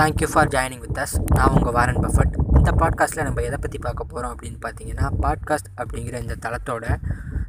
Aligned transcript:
Thank you 0.00 0.26
for 0.32 0.48
joining 0.48 0.78
with 0.78 0.98
us 0.98 1.14
நான் 1.34 1.48
உங்கள் 1.48 1.72
Warren 1.72 1.96
Buffett 1.96 2.34
இந்த 2.56 2.70
பாட்காஸ்ட்டில் 2.72 3.22
நம்ம 3.22 3.42
எதை 3.42 3.58
பற்றி 3.60 3.78
பார்க்க 3.78 4.04
போகிறோம் 4.04 4.36
அப்படின்னு 4.36 4.58
பார்த்தீங்கன்னா 4.66 5.06
பாட்காஸ்ட் 5.20 5.68
அப்படிங்கிற 5.76 6.20
இந்த 6.20 6.36
தளத்தோட 6.40 6.84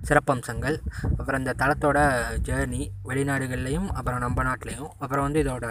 சிறப்பம்சங்கள் 0.08 0.78
அப்புறம் 1.18 1.46
இந்த 1.46 1.54
தளத்தோட 1.58 2.00
ஜேர்னி 2.42 2.82
வெளிநாடுகள்லேயும் 3.06 3.88
அப்புறம் 3.88 4.20
நம்ம 4.20 4.44
நாட்டிலையும் 4.44 4.90
அப்புறம் 5.00 5.24
வந்து 5.24 5.44
இதோட 5.44 5.68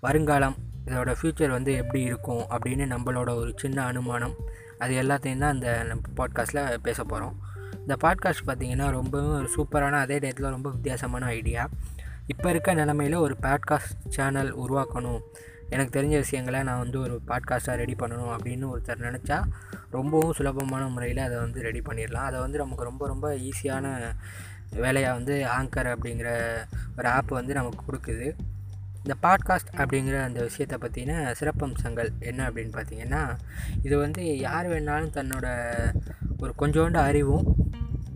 வருங்காலம் 0.00 0.56
இதோட 0.84 1.14
ஃப்யூச்சர் 1.20 1.50
வந்து 1.50 1.74
எப்படி 1.74 2.02
இருக்கும் 2.02 2.42
அப்படின்னு 2.50 2.86
நம்மளோட 2.86 3.36
ஒரு 3.36 3.52
சின்ன 3.56 3.84
அனுமானம் 3.84 4.34
அது 4.78 4.94
எல்லாத்தையும் 4.94 5.38
தான் 5.38 5.54
இந்த 5.54 5.96
பாட்காஸ்ட்டில் 6.16 6.76
பேச 6.82 7.04
போகிறோம் 7.04 7.36
இந்த 7.74 7.96
பாட்காஸ்ட் 8.00 8.46
பார்த்திங்கன்னா 8.46 8.90
ரொம்பவும் 8.90 9.36
ஒரு 9.36 9.50
சூப்பரான 9.56 10.00
அதே 10.00 10.18
டயத்தில் 10.18 10.50
ரொம்ப 10.50 10.70
வித்தியாசமான 10.70 11.26
ஐடியா 11.26 11.68
இப்போ 12.26 12.50
இருக்க 12.50 12.74
நிலமையில் 12.74 13.16
ஒரு 13.16 13.36
பாட்காஸ்ட் 13.42 13.94
சேனல் 14.08 14.56
உருவாக்கணும். 14.56 15.22
எனக்கு 15.70 16.00
தெரிஞ்ச 16.00 16.08
விஷயங்களை 16.08 16.62
நான் 16.62 16.78
வந்து 16.78 17.00
ஒரு 17.00 17.20
பாட்காஸ்ட்டாக 17.28 17.74
ரெடி 17.74 17.94
பண்ணணும் 17.98 18.36
அப்படின்னு 18.36 18.68
ஒருத்தர் 18.70 19.04
நினச்சா 19.06 19.42
ரொம்பவும் 19.90 20.32
சுலபமான 20.32 20.88
முறையில் 20.88 21.18
அதை 21.18 21.38
வந்து 21.38 21.62
ரெடி 21.62 21.80
பண்ணிடலாம். 21.80 22.28
அதை 22.30 22.40
வந்து 22.40 22.58
நமக்கு 22.58 22.84
ரொம்ப 22.84 23.06
ரொம்ப 23.06 23.34
ஈஸியான 23.34 23.86
வேலையாக 24.76 25.14
வந்து 25.14 25.46
ஆங்கர் 25.58 25.94
அப்படிங்கிற 25.94 26.28
ஒரு 26.98 27.08
ஆப் 27.08 27.28
வந்து 27.28 27.54
நமக்கு 27.54 27.82
கொடுக்குது. 27.92 28.28
இந்த 29.04 29.14
பாட்காஸ்ட் 29.22 29.72
அப்படிங்கிற 29.76 30.22
அந்த 30.22 30.40
விஷயத்தை 30.42 30.78
பற்றின 30.78 31.34
சிறப்பம்சங்கள் 31.40 32.10
என்ன 32.18 32.50
அப்படின்னு 32.50 32.74
பார்த்தீங்கன்னா 32.78 33.36
இது 33.82 33.98
வந்து 33.98 34.38
யார் 34.38 34.66
வேணாலும் 34.66 35.14
தன்னோட 35.16 35.46
ஒரு 36.38 36.52
கொஞ்சோண்டு 36.58 36.96
அறிவும் 36.96 37.54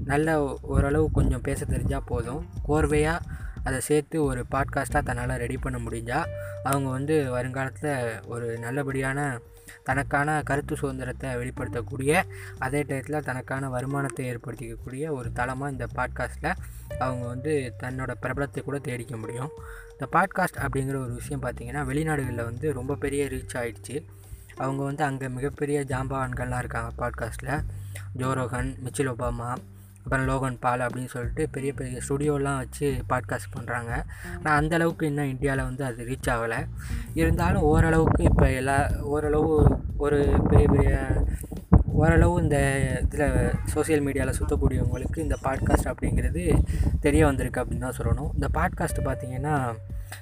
நல்ல 0.04 0.58
ஓரளவு 0.62 1.10
கொஞ்சம் 1.10 1.40
பேச 1.40 1.64
தெரிஞ்சால் 1.64 2.06
போதும். 2.06 2.46
கோர்வையாக 2.68 3.18
அதை 3.64 3.80
சேர்த்து 3.80 4.24
ஒரு 4.24 4.44
பாட்காஸ்ட்டாக 4.50 5.02
தன்னால் 5.02 5.38
ரெடி 5.38 5.56
பண்ண 5.56 5.78
முடிஞ்சால் 5.78 6.28
அவங்க 6.62 6.90
வந்து 6.90 7.30
வருங்காலத்தில் 7.30 8.22
ஒரு 8.26 8.58
நல்லபடியான 8.62 9.40
தனக்கான 9.84 10.42
கருத்து 10.42 10.76
சுதந்திரத்தை 10.76 11.36
வெளிப்படுத்தக்கூடிய 11.36 12.22
அதே 12.58 12.82
டயத்தில் 12.82 13.22
தனக்கான 13.22 13.68
வருமானத்தை 13.68 14.34
ஏற்படுத்திக்கக்கூடிய 14.34 15.10
ஒரு 15.10 15.32
தளமாக 15.32 15.72
இந்த 15.72 15.86
பாட்காஸ்ட்டில் 15.96 16.52
அவங்க 16.98 17.26
வந்து 17.26 17.74
தன்னோட 17.82 18.10
பிரபலத்தை 18.22 18.62
கூட 18.62 18.78
தேடிக்க 18.78 19.16
முடியும். 19.16 19.50
இந்த 19.90 20.06
பாட்காஸ்ட் 20.12 20.56
அப்படிங்கிற 20.56 20.96
ஒரு 20.96 21.14
விஷயம் 21.14 21.42
பார்த்திங்கன்னா 21.42 21.84
வெளிநாடுகளில் 21.86 22.44
வந்து 22.44 22.72
ரொம்ப 22.72 22.94
பெரிய 22.94 23.24
ரீச் 23.24 23.56
ஆகிடுச்சு 23.56 24.04
அவங்க 24.54 24.82
வந்து 24.82 25.04
அங்கே 25.04 25.28
மிகப்பெரிய 25.28 25.80
ஜாம்பவான்கள்லாம் 25.80 26.58
இருக்காங்க 26.58 26.90
பாட்காஸ்ட்டில் 26.98 27.64
ஜோரோகன் 28.18 28.78
மிச்சில் 28.78 29.10
ஒபாமா 29.10 29.56
அப்புறம் 30.04 30.26
லோகன் 30.26 30.56
பால் 30.60 30.80
அப்படின்னு 30.80 31.06
சொல்லிட்டு 31.06 31.48
பெரிய 31.48 31.72
பெரிய 31.72 32.00
ஸ்டுடியோலாம் 32.08 32.56
வச்சு 32.56 33.04
பாட்காஸ்ட் 33.08 33.54
பண்ணுறாங்க 33.54 33.92
ஆனால் 34.42 34.56
அந்தளவுக்கு 34.60 35.02
இன்னும் 35.02 35.28
இந்தியாவில் 35.28 35.64
வந்து 35.64 35.84
அது 35.84 36.04
ரீச் 36.04 36.30
ஆகலை. 36.32 36.58
இருந்தாலும் 37.14 37.62
ஓரளவுக்கு 37.62 38.24
இப்போ 38.24 38.50
எல்லா 38.50 38.90
ஓரளவு 39.02 39.78
ஒரு 39.96 40.18
பெரிய 40.48 40.68
பெரிய 40.68 41.22
ஓரளவு 41.84 42.42
இந்த 42.42 42.58
இதில் 43.02 43.52
சோசியல் 43.74 44.04
மீடியாவில் 44.06 44.38
சுற்றக்கூடியவங்களுக்கு 44.38 45.18
இந்த 45.18 45.36
பாட்காஸ்ட் 45.42 45.90
அப்படிங்கிறது 45.92 46.62
தெரிய 47.00 47.24
வந்திருக்கு 47.26 47.62
அப்படின்னு 47.62 47.86
தான் 47.86 47.98
சொல்லணும். 47.98 48.30
இந்த 48.34 48.48
பாட்காஸ்ட் 48.54 49.04
பார்த்திங்கன்னா 49.04 49.74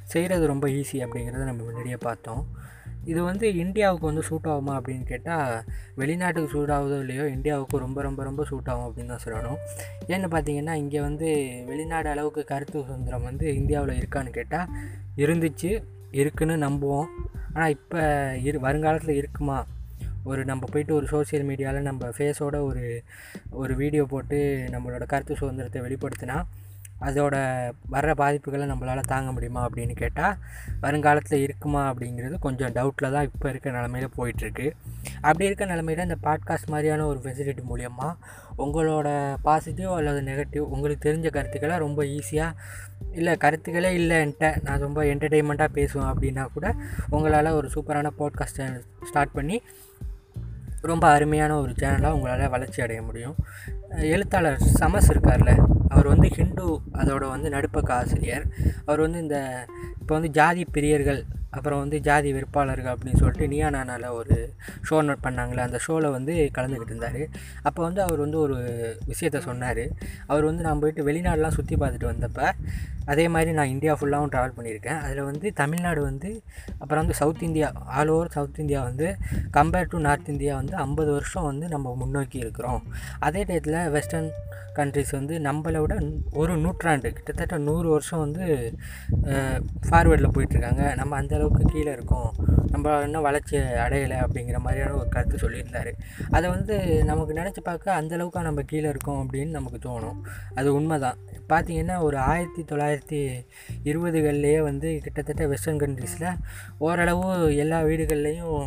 செய்கிறது 0.04 0.46
ரொம்ப 0.46 0.68
ஈஸி 0.68 0.98
அப்படிங்கிறத 1.04 1.44
நம்ம 1.44 1.62
முன்னாடியே 1.62 1.96
பார்த்தோம். 1.96 2.42
இது 3.06 3.20
வந்து 3.22 3.46
இந்தியாவுக்கு 3.54 4.06
வந்து 4.06 4.22
சூட் 4.22 4.48
ஆகுமா 4.52 4.74
அப்படின்னு 4.78 5.04
கேட்டால் 5.04 5.54
வெளிநாட்டுக்கு 5.96 6.52
சூட் 6.54 6.72
ஆகுதோ 6.76 6.98
இல்லையோ 7.00 7.24
இந்தியாவுக்கு 7.26 7.78
ரொம்ப 7.78 8.02
ரொம்ப 8.02 8.22
ரொம்ப 8.24 8.44
சூட் 8.44 8.68
ஆகும் 8.68 8.86
அப்படின்னு 8.88 9.12
தான் 9.14 9.24
சொல்லணும். 9.26 9.58
ஏன்னு 10.06 10.30
பார்த்தீங்கன்னா 10.34 10.74
இங்கே 10.74 11.00
வந்து 11.00 11.28
வெளிநாடு 11.66 12.08
அளவுக்கு 12.08 12.44
கருத்து 12.44 12.76
சுதந்திரம் 12.84 13.22
வந்து 13.22 13.46
இந்தியாவில் 13.54 13.98
இருக்கான்னு 14.00 14.30
கேட்டால் 14.30 14.70
இருந்துச்சு 15.16 15.70
இருக்குன்னு 16.10 16.56
நம்புவோம். 16.56 17.08
ஆனால் 17.54 17.70
இப்போ 17.70 18.00
இரு 18.48 18.58
வருங்காலத்தில் 18.60 19.20
இருக்குமா? 19.22 19.58
ஒரு 20.24 20.44
நம்ம 20.44 20.64
போயிட்டு 20.72 20.92
ஒரு 20.94 21.06
சோசியல் 21.12 21.46
மீடியாவில் 21.48 21.88
நம்ம 21.90 22.08
ஃபேஸோட 22.16 22.56
ஒரு 22.62 22.84
ஒரு 23.50 23.74
வீடியோ 23.74 24.04
போட்டு 24.04 24.68
நம்மளோட 24.70 25.04
கருத்து 25.06 25.36
சுதந்திரத்தை 25.36 25.80
வெளிப்படுத்தினா 25.82 26.36
அதோட 27.02 27.36
வர்ற 27.92 28.12
பாதிப்புகளை 28.14 28.66
நம்மளால் 28.70 29.00
தாங்க 29.00 29.32
முடியுமா 29.32 29.68
அப்படின்னு 29.68 29.94
கேட்டால் 29.94 30.36
வருங்காலத்தில் 30.80 31.40
இருக்குமா 31.40 31.94
அப்படிங்கிறது 31.94 32.38
கொஞ்சம் 32.38 32.72
டவுட்டில் 32.72 33.12
தான் 33.12 33.24
இப்போ 33.24 33.48
இருக்க 33.48 33.70
நிலமையில் 33.70 34.10
போயிட்டுருக்கு. 34.16 34.70
அப்படி 35.20 35.44
இருக்க 35.44 35.64
நிலமையில் 35.64 36.02
இந்த 36.02 36.16
பாட்காஸ்ட் 36.22 36.66
மாதிரியான 36.66 37.06
ஒரு 37.06 37.18
ஃபெசிலிட்டி 37.18 37.62
மூலயமா 37.70 38.16
உங்களோட 38.58 39.36
பாசிட்டிவ் 39.42 39.90
அல்லது 39.90 40.20
நெகட்டிவ் 40.20 40.58
உங்களுக்கு 40.58 41.12
தெரிஞ்ச 41.12 41.30
கருத்துக்களை 41.30 41.78
ரொம்ப 41.78 42.02
ஈஸியாக 42.02 42.52
இல்லை 43.12 43.36
கருத்துக்களே 43.36 43.94
இல்லை 43.94 44.16
என்கிட்ட 44.16 44.62
நான் 44.62 44.80
ரொம்ப 44.80 45.02
என்டர்டெயின்மெண்ட்டாக 45.02 45.68
பேசுவேன் 45.68 46.08
அப்படின்னா 46.08 46.48
கூட 46.52 46.74
உங்களால் 47.10 47.50
ஒரு 47.50 47.70
சூப்பரான 47.74 48.10
பாட்காஸ்ட் 48.18 48.80
ஸ்டார்ட் 49.04 49.32
பண்ணி 49.32 49.62
ரொம்ப 50.80 51.08
அருமையான 51.08 51.60
ஒரு 51.60 51.72
சேனலாக 51.72 52.12
உங்களால் 52.12 52.48
வளர்ச்சி 52.48 52.82
அடைய 52.82 53.02
முடியும். 53.02 53.34
எழுத்தாளர் 53.98 54.62
சமஸ் 54.80 55.10
இருக்கார்ல 55.12 55.52
அவர் 55.88 56.06
வந்து 56.06 56.28
ஹிந்து 56.28 56.80
அதோட 56.92 57.28
வந்து 57.28 57.48
நடுப்பக்க 57.50 57.90
ஆசிரியர். 57.92 58.44
அவர் 58.86 59.00
வந்து 59.00 59.18
இந்த 59.18 59.38
இப்போ 60.00 60.14
வந்து 60.14 60.30
ஜாதி 60.30 60.66
பிரியர்கள் 60.72 61.22
அப்புறம் 61.50 61.78
வந்து 61.78 62.00
ஜாதி 62.00 62.32
வெறுப்பாளர்கள் 62.32 62.94
அப்படின்னு 62.94 63.18
சொல்லிட்டு 63.18 63.48
நியா 63.48 63.68
நானால 63.70 64.10
ஒரு 64.14 64.54
ஷோ 64.90 64.96
நோட் 65.08 65.24
பண்ணாங்களே 65.26 65.58
அந்த 65.58 65.78
ஷோவில் 65.78 66.10
வந்து 66.10 66.50
கலந்துக்கிட்டு 66.58 66.94
இருந்தார். 66.94 67.28
அப்போ 67.62 67.82
வந்து 67.82 68.02
அவர் 68.02 68.18
வந்து 68.18 68.38
ஒரு 68.38 68.56
விஷயத்த 69.08 69.38
சொன்னார். 69.38 69.84
அவர் 70.26 70.44
வந்து 70.44 70.62
நான் 70.62 70.78
போயிட்டு 70.78 71.06
வெளிநாடுலாம் 71.10 71.48
சுற்றி 71.48 71.76
பார்த்துட்டு 71.76 72.10
வந்தப்போ 72.12 72.46
அதே 73.06 73.28
மாதிரி 73.28 73.52
நான் 73.52 73.72
இந்தியா 73.74 73.92
ஃபுல்லாகவும் 73.94 74.32
ட்ராவல் 74.34 74.56
பண்ணியிருக்கேன். 74.56 75.00
அதில் 75.04 75.22
வந்து 75.22 75.52
தமிழ்நாடு 75.52 76.02
வந்து 76.02 76.42
அப்புறம் 76.78 77.02
வந்து 77.02 77.14
South 77.14 77.42
India 77.42 77.72
all 77.98 78.08
over 78.08 78.30
South 78.30 78.58
India 78.58 78.82
வந்து 78.82 79.16
கம்பேர் 79.56 79.90
டு 79.92 79.98
நார்த் 79.98 80.28
இந்தியா 80.28 80.54
வந்து 80.54 80.76
ஐம்பது 80.76 81.12
வருஷம் 81.12 81.44
வந்து 81.44 81.68
நம்ம 81.68 81.94
முன்னோக்கி 82.00 82.38
இருக்கிறோம். 82.38 82.82
அதே 83.18 83.44
டயத்தில் 83.44 83.90
வெஸ்டர்ன் 83.90 84.30
கண்ட்ரிஸ் 84.74 85.10
வந்து 85.10 85.34
நம்மளை 85.38 85.80
விட 85.80 85.94
ஒரு 86.32 86.56
நூற்றாண்டு 86.56 87.12
கிட்டத்தட்ட 87.12 87.58
நூறு 87.58 87.88
வருஷம் 87.88 88.20
வந்து 88.20 88.44
ஃபார்வேர்டில் 89.88 90.34
போயிட்டுருக்காங்க 90.34 90.94
நம்ம 90.94 91.22
அந்தளவுக்கு 91.22 91.64
கீழே 91.72 91.92
இருக்கோம். 91.92 92.30
நம்ம 92.72 92.94
இன்னும் 93.06 93.26
வளர்ச்சி 93.28 93.56
அடையலை 93.84 94.18
அப்படிங்கிற 94.24 94.58
மாதிரியான 94.66 94.96
ஒரு 95.00 95.08
கருத்து 95.08 95.36
சொல்லியிருந்தார். 95.44 95.90
அதை 96.30 96.46
வந்து 96.50 96.76
நமக்கு 97.10 97.32
நினச்சி 97.40 97.62
பார்க்க 97.62 97.98
அந்தளவுக்கு 98.00 98.48
நம்ம 98.48 98.62
கீழே 98.72 98.88
இருக்கோம் 98.88 99.20
அப்படின்னு 99.22 99.58
நமக்கு 99.58 99.80
தோணும். 99.88 100.20
அது 100.54 100.68
உண்மை 100.74 100.98
தான் 100.98 101.18
பார்த்திங்கன்னா 101.48 101.96
ஒரு 102.08 102.16
ஆயிரத்தி 102.30 102.62
தொள்ளாயிரத்தி 102.70 103.20
இருபதுகள்லேயே 103.84 104.60
வந்து 104.68 104.88
கிட்டத்தட்ட 105.04 105.46
வெஸ்டர்ன் 105.46 105.82
கண்ட்ரீஸில் 105.82 106.30
ஓரளவு 106.78 107.56
எல்லா 107.56 107.80
வீடுகள்லேயும் 107.90 108.62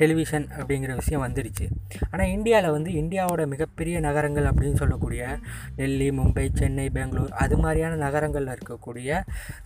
டெலிவிஷன் 0.00 0.46
அப்படிங்கிற 0.58 0.92
விஷயம் 1.00 1.24
வந்துடுச்சு. 1.24 1.66
ஆனால் 2.10 2.32
இந்தியாவில் 2.36 2.74
வந்து 2.76 2.90
இந்தியாவோட 3.00 3.42
மிகப்பெரிய 3.52 3.96
நகரங்கள் 4.06 4.48
அப்படின்னு 4.50 4.80
சொல்லக்கூடிய 4.82 5.22
டெல்லி 5.80 6.08
மும்பை 6.18 6.46
சென்னை 6.60 6.86
பெங்களூர் 6.96 7.32
அது 7.44 7.56
மாதிரியான 7.64 7.98
நகரங்களில் 8.06 8.54
இருக்கக்கூடிய 8.56 9.20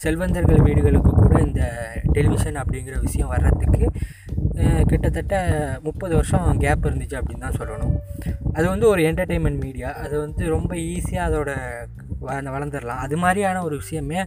செல்வந்தர்கள் 0.05 0.65
வீடுகளுக்கு 0.69 1.13
கூட 1.15 1.35
இந்த 1.49 1.65
டெலிவிஷன் 2.17 2.61
அப்படிங்கிற 2.63 2.99
விஷயம் 3.07 3.33
வர்றதுக்கு 3.35 3.85
கிட்டத்தட்ட 4.91 5.37
முப்பது 5.83 6.13
வருஷம் 6.19 6.61
கேப் 6.63 6.87
இருந்துச்சு 6.89 7.17
அப்படின்னு 7.21 7.45
தான் 7.47 7.59
சொல்லணும். 7.61 7.95
அது 8.57 8.67
வந்து 8.73 8.87
ஒரு 8.93 9.01
என்டர்டெயின்மெண்ட் 9.09 9.63
மீடியா 9.65 9.89
அது 10.03 10.15
வந்து 10.25 10.43
ரொம்ப 10.57 10.73
ஈஸியாக 10.93 11.29
அதோட 11.29 11.51
வளர்ந்துடலாம் 12.55 13.03
அது 13.07 13.17
மாதிரியான 13.23 13.63
ஒரு 13.63 13.75
விஷயமே 13.83 14.21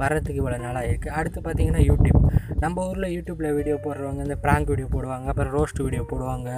வர்றதுக்கு 0.00 0.40
இவ்வளோ 0.40 0.58
நாளாக 0.64 0.88
இருக்குது 0.90 1.14
அடுத்து 1.18 1.38
பார்த்திங்கன்னா 1.40 1.82
யூடியூப் 1.90 2.20
நம்ம 2.66 2.86
ஊரில் 2.90 3.08
யூடியூப்பில் 3.16 3.54
வீடியோ 3.56 3.78
போடுறவங்க 3.86 4.22
இந்த 4.26 4.38
ப்ராங்க் 4.44 4.70
வீடியோ 4.72 4.88
போடுவாங்க 4.94 5.26
அப்புறம் 5.32 5.52
ரோஸ்ட் 5.56 5.80
வீடியோ 5.86 6.04
போடுவாங்க 6.12 6.50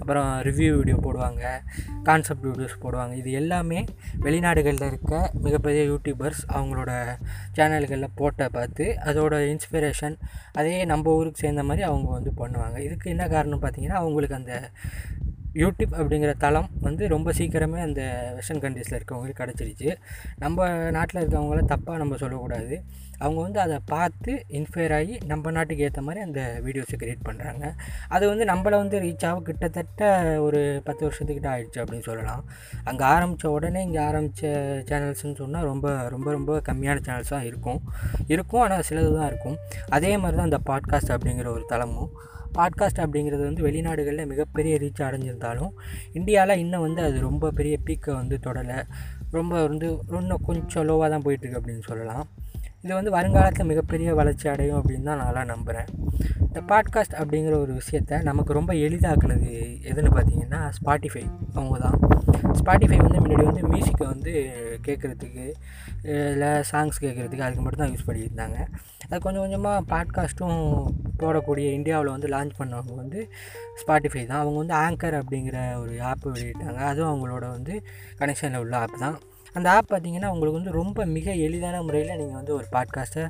அப்புறம் 0.00 0.30
ரிவ்யூ 0.48 0.70
வீடியோ 0.78 0.96
போடுவாங்க 1.06 1.42
கான்செப்ட் 2.08 2.46
வீடியோஸ் 2.48 2.76
போடுவாங்க. 2.84 3.12
இது 3.20 3.30
எல்லாமே 3.40 3.80
வெளிநாடுகளில் 4.26 4.86
இருக்க 4.90 5.12
மிகப்பெரிய 5.46 5.82
யூடியூபர்ஸ் 5.90 6.42
அவங்களோட 6.56 6.90
சேனல்களில் 7.58 8.14
போட்ட 8.20 8.48
பார்த்து 8.56 8.86
அதோட 9.10 9.34
இன்ஸ்பிரேஷன் 9.52 10.16
அதே 10.60 10.74
நம்ம 10.92 11.14
ஊருக்கு 11.18 11.42
சேர்ந்த 11.44 11.64
மாதிரி 11.68 11.84
அவங்க 11.90 12.10
வந்து 12.18 12.32
பண்ணுவாங்க. 12.42 12.78
இதுக்கு 12.86 13.08
என்ன 13.14 13.26
காரணம் 13.34 13.62
பார்த்தீங்கன்னா 13.64 14.00
அவங்களுக்கு 14.02 14.38
அந்த 14.40 14.54
யூடியூப் 15.60 15.94
அப்படிங்கிற 16.00 16.32
தளம் 16.44 16.68
வந்து 16.86 17.02
ரொம்ப 17.12 17.30
சீக்கிரமே 17.38 17.80
அந்த 17.86 18.02
வெஸ்டர்ன் 18.36 18.62
கண்ட்ரீஸில் 18.64 18.96
இருக்கவங்களுக்கு 18.98 19.40
கிடச்சிருச்சு. 19.42 19.90
நம்ம 20.44 20.68
நாட்டில் 20.96 21.20
இருக்கவங்கள 21.22 21.62
தப்பாக 21.72 21.96
நம்ம 22.02 22.16
சொல்லக்கூடாது. 22.22 22.74
அவங்க 23.18 23.40
வந்து 23.40 23.60
அதை 23.64 23.76
பார்த்து 23.92 24.32
இன்ஸ்பயர் 24.58 24.94
ஆகி 24.98 25.18
நம்ம 25.26 25.50
நாட்டுக்கு 25.56 25.84
ஏற்ற 25.88 26.02
மாதிரி 26.02 26.20
அந்த 26.24 26.40
வீடியோஸை 26.64 26.96
க்ரியேட் 27.02 27.26
பண்ணுறாங்க 27.28 27.64
அது 28.08 28.24
வந்து 28.30 28.44
நம்மளை 28.44 28.76
வந்து 28.82 28.98
ரீச் 29.04 29.26
ஆக 29.28 29.42
கிட்டத்தட்ட 29.48 30.10
ஒரு 30.46 30.60
பத்து 30.84 31.02
வருஷத்துக்கிட்ட 31.06 31.50
ஆயிடுச்சு 31.54 31.80
அப்படின்னு 31.82 32.08
சொல்லலாம். 32.08 32.42
அங்கே 32.84 33.04
ஆரம்பித்த 33.04 33.50
உடனே 33.50 33.82
இங்கே 33.82 34.02
ஆரம்பித்த 34.08 34.50
சேனல்ஸ்னு 34.90 35.38
சொன்னால் 35.42 35.68
ரொம்ப 35.72 36.08
ரொம்ப 36.08 36.30
ரொம்ப 36.30 36.60
கம்மியான 36.70 37.02
சேனல்ஸ் 37.08 37.34
தான் 37.36 37.48
இருக்கும். 37.52 37.80
இருக்கும் 38.26 38.60
ஆனால் 38.60 38.84
சிலது 38.90 39.12
தான் 39.18 39.30
இருக்கும். 39.32 39.56
அதே 39.88 40.12
மாதிரி 40.16 40.38
தான் 40.40 40.50
இந்த 40.52 40.60
பாட்காஸ்ட் 40.70 41.14
அப்படிங்கிற 41.16 41.48
ஒரு 41.56 41.64
தளமும். 41.72 42.12
பாட்காஸ்ட் 42.58 42.98
அப்படிங்கிறது 42.98 43.42
வந்து 43.42 43.66
வெளிநாடுகளில் 43.66 44.26
மிகப்பெரிய 44.26 44.78
ரீச் 44.78 45.00
அடைஞ்சிருந்தாலும் 45.00 45.70
இந்தியாவில் 46.12 46.58
இன்னும் 46.58 46.80
வந்து 46.80 47.02
அது 47.02 47.20
ரொம்ப 47.20 47.50
பெரிய 47.50 47.78
பீக்கை 47.86 48.14
வந்து 48.14 48.38
தொடலை. 48.42 48.86
ரொம்ப 49.30 49.66
வந்து 49.66 49.98
இன்னும் 50.10 50.40
கொஞ்சம் 50.42 50.88
லோவாக 50.88 51.10
தான் 51.10 51.22
போயிட்டுருக்கு 51.22 51.60
அப்படின்னு 51.60 51.82
சொல்லலாம். 51.82 52.28
இது 52.84 52.94
வந்து 52.94 53.10
வருங்காலத்தில் 53.10 53.66
மிகப்பெரிய 53.66 54.14
வளர்ச்சி 54.14 54.48
அடையும் 54.48 54.78
அப்படின்னு 54.78 55.02
தான் 55.02 55.20
நான்லாம் 55.20 55.44
நம்புகிறேன் 55.44 55.90
இந்த 56.46 56.60
பாட்காஸ்ட் 56.60 57.14
அப்படிங்கிற 57.20 57.54
ஒரு 57.60 57.72
விஷயத்த 57.72 58.22
நமக்கு 58.22 58.52
ரொம்ப 58.52 58.72
எளிதாக்குனது 58.72 59.50
எதுன்னு 59.90 60.10
பார்த்தீங்கன்னா 60.16 60.60
ஸ்பாட்டிஃபை 60.78 61.22
அவங்க 61.54 61.78
தான் 61.78 61.98
ஸ்பாட்டிஃபை 62.58 62.96
வந்து 62.96 63.20
முன்னாடி 63.20 63.44
வந்து 63.44 63.62
மியூசிக்கை 63.68 64.06
வந்து 64.06 64.32
கேட்குறதுக்கு 64.86 65.44
இல்லை 66.04 66.50
சாங்ஸ் 66.72 67.00
கேட்குறதுக்கு 67.00 67.46
அதுக்கு 67.46 67.62
மட்டும் 67.62 67.82
தான் 67.84 67.92
யூஸ் 67.92 68.08
பண்ணியிருந்தாங்க. 68.08 68.58
அது 69.08 69.20
கொஞ்சம் 69.20 69.42
கொஞ்சமாக 69.42 69.84
பாட்காஸ்ட்டும் 69.92 70.60
போடக்கூடிய 71.18 71.66
இந்தியாவில் 71.72 72.10
வந்து 72.10 72.28
லான்ச் 72.28 72.58
பண்ணவங்க 72.58 72.94
வந்து 72.94 73.20
ஸ்பாட்டிஃபை 73.80 74.26
தான். 74.26 74.40
அவங்க 74.40 74.58
வந்து 74.62 74.74
ஆங்கர் 74.74 75.16
அப்படிங்கிற 75.20 75.58
ஒரு 75.80 76.02
ஆப்பு 76.02 76.32
வெளியிட்டாங்க. 76.32 76.80
அதுவும் 76.90 77.12
அவங்களோட 77.12 77.44
வந்து 77.50 77.84
கனெக்ஷனில் 78.18 78.56
உள்ள 78.56 78.76
ஆப் 78.78 78.98
தான். 78.98 79.18
அந்த 79.52 79.72
ஆப் 79.72 79.92
பார்த்திங்கன்னா 79.92 80.26
உங்களுக்கு 80.26 80.60
வந்து 80.60 80.72
ரொம்ப 80.72 81.04
மிக 81.04 81.32
எளிதான 81.32 81.82
முறையில் 81.82 82.16
நீங்கள் 82.16 82.34
வந்து 82.34 82.54
ஒரு 82.54 82.66
பாட்காஸ்ட்டை 82.72 83.24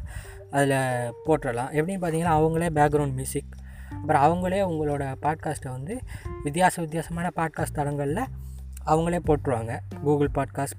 அதில் 0.50 0.78
போட்டுடலாம் 1.26 1.72
எப்படின்னு 1.78 2.02
பார்த்தீங்கன்னா 2.02 2.36
அவங்களே 2.38 2.68
பேக்ரவுண்ட் 2.74 3.12
மியூசிக் 3.12 3.56
அப்புறம் 3.90 4.22
அவங்களே 4.22 4.60
உங்களோட 4.62 5.14
பாட்காஸ்ட்டை 5.22 5.68
வந்து 5.68 6.00
வித்தியாச 6.44 6.72
வித்தியாசமான 6.76 7.30
பாட்காஸ்ட் 7.36 7.72
தளங்களில் 7.72 8.24
அவங்களே 8.86 9.18
போட்டுருவாங்க. 9.26 9.78
கூகுள் 10.02 10.30
பாட்காஸ்ட் 10.34 10.78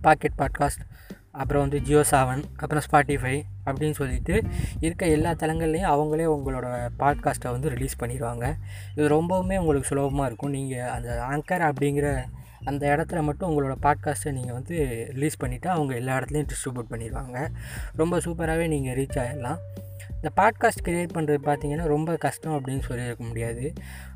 பாக்கெட் 0.00 0.38
பாட்காஸ்ட் 0.38 0.82
அப்புறம் 1.30 1.62
வந்து 1.62 1.80
ஜியோ 1.80 2.04
சாவன் 2.10 2.42
அப்புறம் 2.56 2.84
ஸ்பாட்டிஃபை 2.92 3.42
அப்படின்னு 3.66 3.90
சொல்லிட்டு 3.90 4.42
இருக்க 4.80 5.06
எல்லா 5.06 5.30
தளங்கள்லேயும் 5.30 5.92
அவங்களே 5.94 6.26
உங்களோட 6.34 6.88
பாட்காஸ்ட்டை 6.98 7.50
வந்து 7.50 7.68
ரிலீஸ் 7.68 8.00
பண்ணிடுவாங்க. 8.00 8.54
இது 8.94 9.08
ரொம்பவுமே 9.08 9.58
உங்களுக்கு 9.58 9.88
சுலபமாக 9.88 10.26
இருக்கும். 10.26 10.50
நீங்கள் 10.50 10.88
அந்த 10.88 11.26
ஆங்கர் 11.30 11.64
அப்படிங்கிற 11.64 12.24
அந்த 12.64 12.82
இடத்துல 12.94 13.22
மட்டும் 13.22 13.48
உங்களோட 13.50 13.74
பாட்காஸ்ட்டை 13.86 14.32
நீங்கள் 14.32 14.56
வந்து 14.58 14.76
ரிலீஸ் 15.14 15.40
பண்ணிவிட்டு 15.42 15.66
அவங்க 15.66 15.94
எல்லா 15.94 16.18
இடத்துலையும் 16.18 16.50
டிஸ்ட்ரிபியூட் 16.52 16.92
பண்ணிடுவாங்க. 16.92 17.48
ரொம்ப 17.96 18.18
சூப்பராகவே 18.18 18.68
நீங்கள் 18.74 18.96
ரீச் 19.00 19.18
ஆகிடலாம் 19.22 19.60
இந்த 20.16 20.30
பாட்காஸ்ட் 20.40 20.82
க்ரியேட் 20.86 21.14
பண்ணுறது 21.16 21.40
பார்த்தீங்கன்னா 21.46 21.86
ரொம்ப 21.92 22.16
கஷ்டம் 22.16 22.54
அப்படின்னு 22.58 22.82
சொல்லியிருக்க 22.86 23.24
முடியாது. 23.24 23.64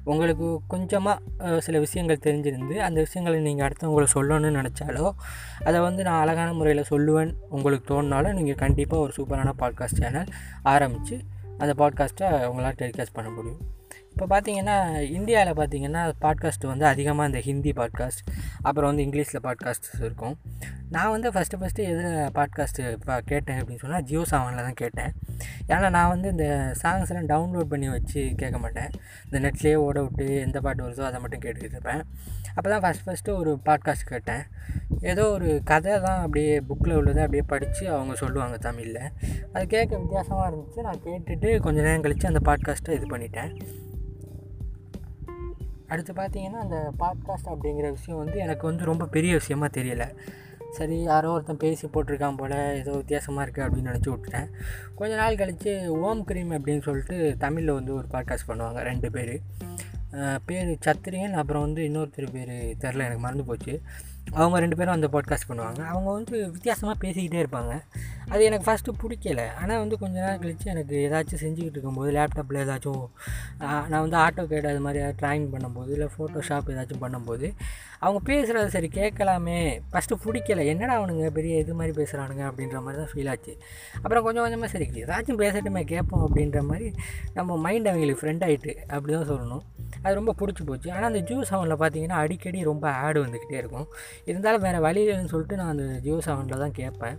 உங்களுக்கு 0.04 0.60
கொஞ்சமாக 0.66 1.58
சில 1.60 1.78
விஷயங்கள் 1.78 2.22
தெரிஞ்சிருந்து 2.26 2.76
அந்த 2.76 2.98
விஷயங்களை 3.00 3.40
நீங்கள் 3.40 3.66
அடுத்தவங்களை 3.68 4.06
சொல்லணும்னு 4.14 4.52
நினச்சாலோ 4.60 5.06
அதை 5.64 5.80
வந்து 5.80 6.02
நான் 6.02 6.20
அழகான 6.20 6.52
முறையில் 6.52 6.90
சொல்லுவேன். 6.92 7.32
உங்களுக்கு 7.48 7.88
தோணுனாலும் 7.92 8.32
நீங்கள் 8.32 8.62
கண்டிப்பாக 8.64 9.02
ஒரு 9.02 9.14
சூப்பரான 9.18 9.54
பாட்காஸ்ட் 9.62 10.02
சேனல் 10.04 10.30
ஆரம்பித்து 10.62 11.18
அந்த 11.58 11.74
பாட்காஸ்ட்டை 11.82 12.30
உங்களால் 12.46 12.80
டெலிகாஸ்ட் 12.82 13.18
பண்ண 13.18 13.30
முடியும். 13.30 13.60
இப்போ 14.18 14.26
பார்த்தீங்கன்னா 14.30 14.76
இந்தியாவில் 15.16 15.56
பார்த்தீங்கன்னா 15.58 16.00
பாட்காஸ்ட் 16.22 16.64
வந்து 16.70 16.84
அதிகமாக 16.86 17.28
இந்த 17.30 17.40
ஹிந்தி 17.48 17.72
பாட்காஸ்ட் 17.80 18.22
அப்புறம் 18.62 18.88
வந்து 18.90 19.04
இங்கிலீஷில் 19.06 19.42
பாட்காஸ்ட் 19.44 19.86
இருக்கும். 20.00 20.34
நான் 20.94 21.10
வந்து 21.10 21.28
ஃபஸ்ட்டு 21.34 21.58
ஃபஸ்ட்டு 21.60 21.86
எதில் 21.90 22.16
பாட்காஸ்ட்டு 22.38 22.84
இப்போ 22.96 23.20
கேட்டேன் 23.30 23.58
அப்படின்னு 23.60 23.82
சொன்னால் 23.84 24.04
ஜியோ 24.08 24.22
சாவனில் 24.30 24.66
தான் 24.68 24.78
கேட்டேன். 24.82 25.12
ஏன்னா 25.70 25.90
நான் 25.96 26.10
வந்து 26.14 26.28
இந்த 26.34 26.46
சாங்ஸ்லாம் 26.82 27.30
டவுன்லோட் 27.32 27.70
பண்ணி 27.72 27.88
வச்சு 27.88 28.20
கேட்க 28.42 28.58
மாட்டேன். 28.58 28.90
இந்த 29.26 29.38
நெட்லேயே 29.46 29.76
ஓட 29.86 30.02
விட்டு 30.02 30.26
எந்த 30.46 30.60
பாட்டு 30.60 30.82
வருதோ 30.86 31.04
அதை 31.10 31.20
மட்டும் 31.20 31.42
கேட்டுக்கிட்டு 31.44 31.78
இருப்பேன். 31.78 32.02
அப்போ 32.56 32.68
தான் 32.74 32.82
ஃபஸ்ட் 32.84 33.06
ஃபஸ்ட்டு 33.08 33.36
ஒரு 33.40 33.52
பாட்காஸ்ட் 33.68 34.08
கேட்டேன். 34.12 34.44
ஏதோ 35.00 35.30
ஒரு 35.30 35.62
கதை 35.64 36.00
தான் 36.06 36.20
அப்படியே 36.24 36.54
புக்கில் 36.70 36.98
உள்ளதை 37.00 37.22
அப்படியே 37.22 37.44
படித்து 37.54 37.84
அவங்க 37.96 38.14
சொல்லுவாங்க 38.14 38.56
தமிழில். 38.56 39.04
அது 39.52 39.66
கேட்க 39.66 39.92
வித்தியாசமாக 39.98 40.48
இருந்துச்சு. 40.50 40.82
நான் 40.88 41.04
கேட்டுட்டு 41.08 41.60
கொஞ்சம் 41.66 41.86
நேரம் 41.88 42.06
கழித்து 42.06 42.32
அந்த 42.34 42.42
பாட்காஸ்ட்டை 42.50 42.96
இது 43.00 43.08
பண்ணிட்டேன். 43.14 43.52
அடுத்து 45.88 46.12
பார்த்தீங்கன்னா 46.12 46.60
அந்த 46.66 46.78
பாட்காஸ்ட் 46.98 47.50
அப்படிங்கிற 47.52 47.88
விஷயம் 47.90 48.18
வந்து 48.18 48.38
எனக்கு 48.38 48.66
வந்து 48.66 48.84
ரொம்ப 48.84 49.06
பெரிய 49.06 49.32
விஷயமா 49.34 49.66
தெரியல. 49.66 50.06
சரி 50.70 51.02
யாரோ 51.02 51.30
ஒருத்தன் 51.30 51.56
பேசி 51.56 51.86
போட்டிருக்கான் 51.86 52.36
போல் 52.36 52.54
ஏதோ 52.80 52.90
வித்தியாசமாக 52.90 53.44
இருக்குது 53.44 53.64
அப்படின்னு 53.66 53.90
நினச்சி 53.90 54.10
விட்டுட்டேன். 54.12 54.48
கொஞ்ச 54.94 55.16
நாள் 55.16 55.36
கழித்து 55.36 56.00
ஓம் 56.00 56.24
கிரீம் 56.24 56.50
அப்படின்னு 56.50 56.82
சொல்லிட்டு 56.82 57.36
தமிழில் 57.38 57.72
வந்து 57.72 57.94
ஒரு 57.94 58.06
பாட்காஸ்ட் 58.12 58.48
பண்ணுவாங்க 58.48 58.82
ரெண்டு 58.82 59.10
பேர். 59.10 59.34
பேர் 60.44 60.68
சத்திரியன் 60.86 61.32
அப்புறம் 61.32 61.62
வந்து 61.62 61.82
இன்னொருத்தர் 61.82 62.32
பேர் 62.32 62.54
தெரில 62.82 63.06
எனக்கு 63.06 63.18
மறந்து 63.18 63.44
போச்சு. 63.44 63.80
அவங்க 64.32 64.58
ரெண்டு 64.58 64.76
பேரும் 64.76 64.94
அந்த 64.94 65.08
பாட்காஸ்ட் 65.12 65.48
பண்ணுவாங்க. 65.48 65.80
அவங்க 65.84 66.12
வந்து 66.12 66.50
வித்தியாசமாக 66.50 66.96
பேசிக்கிட்டே 67.06 67.42
இருப்பாங்க. 67.42 67.74
அது 68.32 68.42
எனக்கு 68.48 68.66
ஃபஸ்ட்டு 68.68 68.94
பிடிக்கல. 69.02 69.42
ஆனால் 69.60 69.80
வந்து 69.82 69.96
கொஞ்ச 70.00 70.14
நேரம் 70.22 70.40
கழித்து 70.42 70.66
எனக்கு 70.72 70.94
ஏதாச்சும் 71.06 71.42
செஞ்சுக்கிட்டு 71.44 71.76
இருக்கும்போது 71.76 72.10
லேப்டாப்பில் 72.16 72.60
ஏதாச்சும் 72.64 73.04
நான் 73.90 74.02
வந்து 74.04 74.18
ஆட்டோ 74.24 74.42
கேட் 74.52 74.70
அது 74.72 74.82
மாதிரி 74.86 75.02
ட்ராயிங் 75.20 75.46
பண்ணும்போது 75.54 75.92
இல்லை 75.96 76.08
ஃபோட்டோஷாப் 76.16 76.70
ஏதாச்சும் 76.74 77.02
பண்ணும்போது 77.04 77.48
அவங்க 78.06 78.20
பேசுகிறது 78.30 78.74
சரி 78.74 78.88
கேட்கலாமே. 78.98 79.56
ஃபஸ்ட்டு 79.92 80.20
பிடிக்கல. 80.24 80.66
என்னடா 80.72 80.96
அவனுங்க 80.98 81.30
பெரிய 81.38 81.62
இது 81.64 81.72
மாதிரி 81.80 81.94
பேசுகிறானுங்க 82.00 82.44
அப்படின்ற 82.50 82.80
மாதிரி 82.84 83.00
தான் 83.02 83.12
ஃபீல் 83.12 83.30
ஆச்சு. 83.32 83.54
அப்புறம் 84.02 84.24
கொஞ்சம் 84.26 84.44
கொஞ்சமாக 84.44 84.70
சரி 84.74 84.88
ஏதாச்சும் 85.04 85.40
பேசட்டுமே 85.44 85.84
கேட்போம் 85.94 86.24
அப்படின்ற 86.28 86.62
மாதிரி 86.70 86.88
நம்ம 87.38 87.56
மைண்ட் 87.66 87.90
அவங்களுக்கு 87.92 88.22
ஃப்ரெண்ட் 88.22 88.46
ஆகிட்டு 88.48 88.74
அப்படி 88.94 89.12
தான் 89.18 89.30
சொல்லணும். 89.32 89.64
அது 90.04 90.14
ரொம்ப 90.20 90.34
பிடிச்சி 90.40 90.64
போச்சு. 90.70 90.88
ஆனால் 90.94 91.10
அந்த 91.10 91.22
ஜியோ 91.28 91.40
செவனில் 91.50 91.80
பார்த்தீங்கன்னா 91.82 92.20
அடிக்கடி 92.24 92.60
ரொம்ப 92.72 92.86
ஆடு 93.04 93.18
வந்துக்கிட்டே 93.26 93.58
இருக்கும். 93.62 93.88
இருந்தாலும் 94.30 94.64
வேறு 94.66 94.80
வழி 94.88 95.02
இல்லைன்னு 95.04 95.32
சொல்லிட்டு 95.34 95.60
நான் 95.60 95.74
அந்த 95.74 95.86
ஜியோ 96.06 96.18
செவனில் 96.28 96.64
தான் 96.64 96.78
கேட்பேன். 96.80 97.18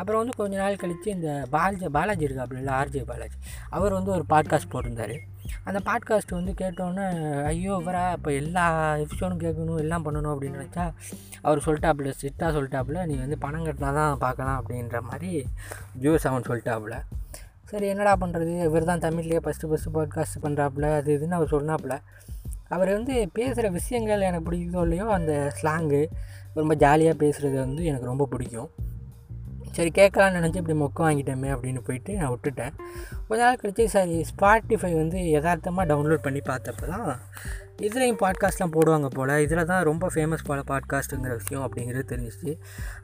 அப்புறம் 0.00 0.20
வந்து 0.20 0.34
கொஞ்ச 0.40 0.54
நாள் 0.62 0.82
கழித்து 0.82 1.08
இந்த 1.16 1.30
பாலாஜி 1.52 1.88
பாலாஜி 1.96 2.24
இருக்காப்புல 2.26 2.72
ஆர்ஜே 2.80 3.02
பாலாஜி 3.10 3.38
அவர் 3.76 3.96
வந்து 3.98 4.10
ஒரு 4.16 4.24
பாட்காஸ்ட் 4.32 4.72
போட்டிருந்தார். 4.72 5.16
அந்த 5.68 5.78
பாட்காஸ்ட் 5.88 6.36
வந்து 6.36 6.52
கேட்டோன்னே 6.60 7.04
ஐயோ 7.50 7.74
இவரா 7.82 8.02
இப்போ 8.16 8.30
எல்லா 8.40 8.64
எபிசோடும் 9.04 9.42
கேட்கணும் 9.44 9.80
எல்லாம் 9.84 10.04
பண்ணணும் 10.06 10.32
அப்படின்னு 10.32 10.60
நினச்சா 10.60 10.84
அவர் 11.46 11.64
சொல்லிட்டாப்புல 11.66 12.14
ஸ்ட்ரிக்டாக 12.16 12.50
சொல்லிட்டாப்புல 12.56 13.04
நீ 13.10 13.16
வந்து 13.24 13.38
பணம் 13.44 13.66
கட்டினா 13.68 13.92
தான் 14.00 14.22
பார்க்கலாம் 14.26 14.58
அப்படின்ற 14.60 15.00
மாதிரி 15.10 15.30
ஜியோ 16.02 16.14
செவன் 16.24 16.48
சொல்லிட்டாப்புல 16.50 16.98
சரி 17.70 17.86
என்னடா 17.86 18.16
பண்ணுறது 18.16 18.62
இவர் 18.62 18.84
தான் 18.84 18.98
தமிழ்லேயே 18.98 19.38
ஃபஸ்ட்டு 19.44 19.68
ஃபஸ்ட்டு 19.68 19.92
பாட்காஸ்ட் 19.94 20.42
பண்ணுறாப்புல 20.42 20.96
அது 20.96 21.18
இதுன்னு 21.18 21.30
அவர் 21.30 21.50
சொன்னாப்புல. 21.50 21.94
அவர் 22.68 22.92
வந்து 22.92 23.28
பேசுகிற 23.32 23.68
விஷயங்கள் 23.70 24.20
எனக்கு 24.20 24.50
பிடிக்குதோ 24.50 24.82
இல்லையோ 24.82 25.06
அந்த 25.10 25.52
ஸ்லாங்கு 25.62 26.06
ரொம்ப 26.54 26.74
ஜாலியாக 26.74 27.26
பேசுகிறது 27.26 27.54
வந்து 27.54 27.84
எனக்கு 27.84 28.06
ரொம்ப 28.06 28.26
பிடிக்கும். 28.30 28.70
சரி 29.76 29.90
கேட்கலான்னு 29.98 30.38
நினச்சி 30.38 30.60
இப்படி 30.60 30.76
மொக்க 30.80 30.98
வாங்கிட்டோமே 31.06 31.48
அப்படின்னு 31.54 31.80
போயிட்டு 31.86 32.12
நான் 32.16 32.32
விட்டுட்டேன். 32.34 32.74
கொஞ்ச 33.28 33.40
நாள் 33.44 33.58
கழிச்சு 33.62 33.84
சரி 33.94 34.16
ஸ்பாட்டிஃபை 34.30 34.90
வந்து 34.96 35.18
யதார்த்தமாக 35.30 35.84
டவுன்லோட் 35.92 36.22
பண்ணி 36.26 36.40
பார்த்தப்ப 36.50 36.86
தான் 36.92 37.08
இதுலேயும் 37.86 38.18
பாட்காஸ்ட்லாம் 38.22 38.72
போடுவாங்க 38.76 39.08
போல். 39.08 39.32
இதில் 39.44 39.68
தான் 39.70 39.82
ரொம்ப 39.88 40.08
ஃபேமஸ் 40.14 40.44
போல் 40.46 40.62
பாட்காஸ்ட்டுங்கிற 40.70 41.32
விஷயம் 41.40 41.64
அப்படிங்கிறது 41.64 42.04
தெரிஞ்சிச்சு. 42.12 42.52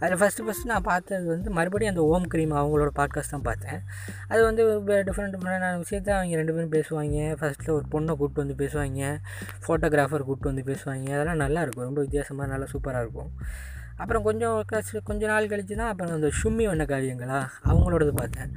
அதில் 0.01 0.19
ஃபஸ்ட்டு 0.21 0.47
ஃபஸ்ட்டு 0.47 0.71
நான் 0.71 0.87
பார்த்தது 0.91 1.27
வந்து 1.27 1.51
மறுபடியும் 1.51 1.93
அந்த 1.95 2.05
ஓம் 2.13 2.27
கிரீம் 2.35 2.55
அவங்களோட 2.61 2.93
பாட்காஸ்ட் 3.01 3.35
தான் 3.37 3.47
பார்த்தேன். 3.49 3.81
அது 4.29 4.41
வந்து 4.45 4.65
டிஃப்ரெண்ட் 5.09 5.35
டிஃப்ரெண்டான 5.37 5.75
விஷயத்த 5.85 6.11
அவங்க 6.19 6.41
ரெண்டு 6.43 6.55
பேரும் 6.55 6.75
பேசுவாங்க. 6.79 7.19
ஃபஸ்ட்டில் 7.43 7.75
ஒரு 7.79 7.87
பொண்ணை 7.95 8.15
கூப்பிட்டு 8.17 8.45
வந்து 8.45 8.59
பேசுவாங்க. 8.65 9.13
ஃபோட்டோகிராஃபர் 9.67 10.27
கூப்பிட்டு 10.31 10.53
வந்து 10.53 10.67
பேசுவாங்க. 10.73 11.11
அதெல்லாம் 11.19 11.43
நல்லாயிருக்கும் 11.45 11.89
ரொம்ப 11.91 12.01
வித்தியாசமாக 12.01 12.51
நல்லா 12.55 12.69
சூப்பராக 12.75 13.05
இருக்கும். 13.07 13.33
அப்புறம் 14.03 14.27
கொஞ்சம் 14.29 14.57
கழிச்சு 14.71 15.05
கொஞ்ச 15.11 15.23
நாள் 15.33 15.51
கழித்து 15.53 15.75
தான் 15.83 15.93
அப்புறம் 15.93 16.17
அந்த 16.17 16.31
ஷும்மி 16.41 16.65
வண்ண 16.71 16.85
காவியங்களா 16.93 17.39
அவங்களோடது 17.71 18.13
பார்த்தேன். 18.21 18.51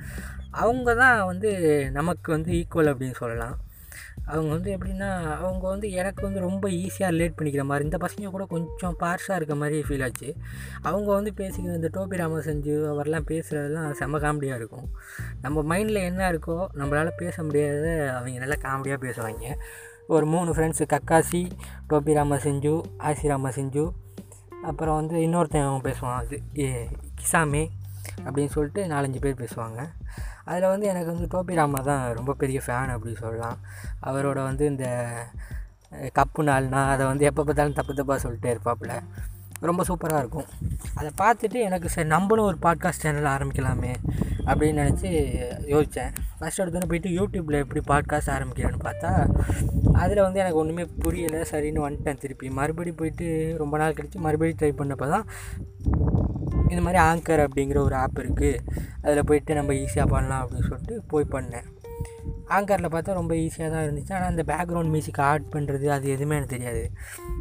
அவங்க 0.64 0.90
தான் 1.04 1.20
வந்து 1.32 1.52
நமக்கு 2.00 2.30
வந்து 2.36 2.52
ஈக்குவல் 2.60 2.92
அப்படின்னு 2.92 3.18
சொல்லலாம். 3.22 3.56
அவங்க 4.34 4.50
வந்து 4.56 4.70
எப்படின்னா 4.76 5.10
அவங்க 5.40 5.64
வந்து 5.72 5.88
எனக்கு 6.02 6.22
வந்து 6.26 6.40
ரொம்ப 6.46 6.66
ஈஸியாக 6.84 7.10
ரிலேட் 7.14 7.36
பண்ணிக்கிற 7.38 7.64
மாதிரி 7.70 7.86
இந்த 7.88 7.98
பசங்க 8.04 8.30
கூட 8.36 8.44
கொஞ்சம் 8.54 8.96
பார்ஷாக 9.02 9.38
இருக்க 9.40 9.56
மாதிரி 9.62 9.78
ஃபீல் 9.88 10.04
ஆச்சு. 10.06 10.30
அவங்க 10.90 11.10
வந்து 11.18 11.32
பேசிக்கிற 11.40 11.74
இந்த 11.80 11.90
டோபி 11.98 12.20
ராம 12.22 12.40
செஞ்சு 12.48 12.76
அவர்லாம் 12.92 13.28
பேசுகிறதெல்லாம் 13.32 13.90
செம்ம 14.00 14.22
காமெடியாக 14.26 14.60
இருக்கும். 14.62 14.88
நம்ம 15.44 15.64
மைண்டில் 15.72 16.00
என்ன 16.10 16.24
இருக்கோ 16.32 16.58
நம்மளால் 16.80 17.20
பேச 17.24 17.44
முடியாத 17.48 17.92
அவங்க 18.16 18.40
நல்லா 18.46 18.58
காமெடியாக 18.66 19.00
பேசுவாங்க. 19.06 19.54
ஒரு 20.16 20.26
மூணு 20.34 20.50
ஃப்ரெண்ட்ஸு 20.56 20.88
கக்காசி 20.96 21.44
டோபி 21.92 22.16
ராம 22.20 22.40
செஞ்சு 22.48 22.74
ஆசி 23.10 23.28
ராம 23.34 23.52
செஞ்சு 23.60 23.86
அப்புறம் 24.70 24.98
வந்து 25.00 25.16
இன்னொருத்தன் 25.26 25.88
பேசுவான் 25.88 26.20
அது 26.22 26.38
ஏ 26.64 26.68
கிசாமி 27.20 27.64
அப்படின்னு 28.26 28.54
சொல்லிட்டு 28.56 28.82
நாலஞ்சு 28.94 29.20
பேர் 29.24 29.42
பேசுவாங்க. 29.44 29.80
அதில் 30.50 30.72
வந்து 30.74 30.86
எனக்கு 30.92 31.12
வந்து 31.14 31.28
டோபி 31.34 31.60
ராமா 31.60 31.80
தான் 31.90 32.04
ரொம்ப 32.18 32.32
பெரிய 32.42 32.60
ஃபேன் 32.66 32.92
அப்படின்னு 32.96 33.22
சொல்லலாம். 33.26 33.58
அவரோட 34.10 34.40
வந்து 34.50 34.66
இந்த 34.74 34.88
கப்பு 36.20 36.42
நாள்னா 36.50 36.82
அதை 36.94 37.04
வந்து 37.12 37.28
எப்போ 37.30 37.42
பார்த்தாலும் 37.44 37.80
தப்பு 37.80 37.94
தப்பாக 38.00 38.20
சொல்லிட்டே 38.26 38.52
இருப்பாப்புல. 38.56 38.96
ரொம்ப 39.66 39.84
சூப்பராக 39.88 40.22
இருக்கும். 40.24 40.48
அதை 41.00 41.10
பார்த்துட்டு 41.22 41.60
எனக்கு 41.68 41.90
சரி 41.90 42.08
நம்மளும் 42.08 42.46
ஒரு 42.46 42.58
பாட்காஸ்ட் 42.62 43.04
சேனல் 43.04 43.32
ஆரம்பிக்கலாமே 43.34 43.94
அப்படின்னு 44.50 44.82
நினச்சி 44.82 45.10
யோசித்தேன் 45.74 46.14
ஃபஸ்ட் 46.40 46.62
எடுத்தோன்னு 46.64 46.90
போயிட்டு 46.92 47.12
யூடியூப்பில் 47.20 47.62
எப்படி 47.64 47.82
பாட்காஸ்ட் 47.88 48.34
ஆரம்பிக்கிறேன்னு 48.36 48.82
பார்த்தா 48.88 49.12
அதில் 49.94 50.26
வந்து 50.26 50.40
எனக்கு 50.40 50.58
ஒன்றுமே 50.58 50.84
புரியலை 51.04 51.42
சரின்னு 51.52 51.86
வந்துட்டேன் 51.88 52.22
திருப்பி. 52.24 52.50
மறுபடி 52.50 52.92
போயிட்டு 52.92 53.28
ரொம்ப 53.58 53.78
நாள் 53.78 53.94
கழித்து 53.94 54.20
மறுபடியும் 54.20 54.60
ட்ரை 54.62 54.72
பண்ணப்போ 54.82 55.08
தான் 55.10 55.28
இந்த 56.70 56.82
மாதிரி 56.86 57.00
ஆங்கர் 57.10 57.44
அப்படிங்கிற 57.46 57.78
ஒரு 57.78 57.96
ஆப் 57.96 58.20
இருக்குது 58.20 58.52
அதில் 59.02 59.28
போயிட்டு 59.30 59.54
நம்ம 59.54 59.74
ஈஸியாக 59.74 60.08
பண்ணலாம் 60.08 60.42
அப்படின்னு 60.44 60.70
சொல்லிட்டு 60.72 60.96
போய் 61.08 61.32
பண்ணேன். 61.32 61.68
ஆங்கரில் 62.56 62.94
பார்த்தா 62.96 63.18
ரொம்ப 63.20 63.34
ஈஸியாக 63.36 63.70
தான் 63.74 63.86
இருந்துச்சு. 63.86 64.14
ஆனால் 64.14 64.30
அந்த 64.30 64.44
பேக்ரவுண்ட் 64.52 64.94
மியூசிக் 64.96 65.20
ஆட் 65.20 65.48
பண்ணுறது 65.52 65.86
அது 65.96 66.10
எதுவுமே 66.10 66.36
எனக்கு 66.36 66.56
தெரியாது. 66.56 66.92